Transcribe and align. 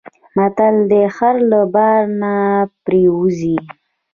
متل 0.35 0.75
دی: 0.89 1.03
خر 1.15 1.35
له 1.51 1.61
بار 1.73 2.01
نه 2.21 2.33
پرېوځي. 2.83 3.57